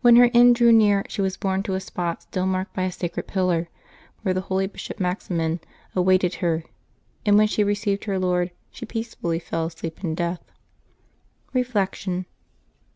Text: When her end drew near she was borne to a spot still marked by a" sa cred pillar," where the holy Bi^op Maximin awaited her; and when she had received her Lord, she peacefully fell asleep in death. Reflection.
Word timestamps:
When 0.00 0.16
her 0.16 0.30
end 0.34 0.56
drew 0.56 0.72
near 0.72 1.04
she 1.08 1.22
was 1.22 1.36
borne 1.36 1.62
to 1.62 1.74
a 1.76 1.80
spot 1.80 2.22
still 2.24 2.44
marked 2.44 2.74
by 2.74 2.82
a" 2.82 2.90
sa 2.90 3.06
cred 3.06 3.28
pillar," 3.28 3.68
where 4.22 4.34
the 4.34 4.40
holy 4.40 4.66
Bi^op 4.66 4.98
Maximin 4.98 5.60
awaited 5.94 6.34
her; 6.42 6.64
and 7.24 7.38
when 7.38 7.46
she 7.46 7.60
had 7.62 7.68
received 7.68 8.02
her 8.06 8.18
Lord, 8.18 8.50
she 8.72 8.84
peacefully 8.84 9.38
fell 9.38 9.66
asleep 9.66 10.02
in 10.02 10.16
death. 10.16 10.42
Reflection. 11.52 12.26